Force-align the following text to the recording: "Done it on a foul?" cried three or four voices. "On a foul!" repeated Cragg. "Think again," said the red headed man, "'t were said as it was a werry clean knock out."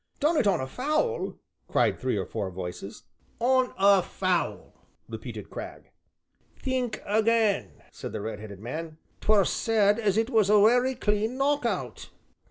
"Done 0.19 0.35
it 0.35 0.47
on 0.47 0.59
a 0.59 0.65
foul?" 0.65 1.35
cried 1.67 1.99
three 1.99 2.17
or 2.17 2.25
four 2.25 2.49
voices. 2.49 3.03
"On 3.39 3.71
a 3.77 4.01
foul!" 4.01 4.73
repeated 5.07 5.51
Cragg. 5.51 5.91
"Think 6.55 7.03
again," 7.05 7.83
said 7.91 8.11
the 8.11 8.21
red 8.21 8.39
headed 8.39 8.59
man, 8.61 8.97
"'t 9.19 9.27
were 9.31 9.45
said 9.45 9.99
as 9.99 10.17
it 10.17 10.31
was 10.31 10.49
a 10.49 10.57
werry 10.59 10.95
clean 10.95 11.37
knock 11.37 11.67
out." 11.67 12.09